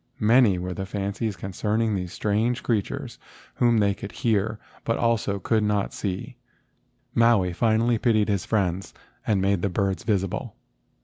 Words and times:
Many 0.19 0.57
were 0.57 0.73
the 0.73 0.87
fancies 0.87 1.35
concerning 1.35 1.93
these 1.93 2.11
strange 2.11 2.63
creatures 2.63 3.19
whom 3.53 3.77
they 3.77 3.93
could 3.93 4.11
hear 4.11 4.57
but 4.83 4.97
could 5.43 5.61
not 5.61 5.93
see. 5.93 6.37
Maui 7.13 7.53
finally 7.53 7.99
pitied 7.99 8.27
his 8.27 8.43
friends 8.43 8.95
and 9.27 9.39
made 9.43 9.61
the 9.61 9.69
birds 9.69 10.01
visible. 10.03 10.55